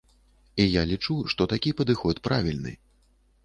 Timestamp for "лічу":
0.93-1.19